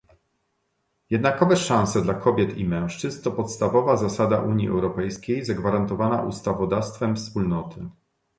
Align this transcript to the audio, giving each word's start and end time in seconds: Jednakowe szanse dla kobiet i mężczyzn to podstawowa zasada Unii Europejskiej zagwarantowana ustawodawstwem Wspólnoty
Jednakowe 1.09 1.55
szanse 1.57 2.01
dla 2.01 2.13
kobiet 2.13 2.57
i 2.57 2.65
mężczyzn 2.65 3.23
to 3.23 3.31
podstawowa 3.31 3.97
zasada 3.97 4.41
Unii 4.41 4.67
Europejskiej 4.67 5.45
zagwarantowana 5.45 6.21
ustawodawstwem 6.21 7.15
Wspólnoty 7.15 7.89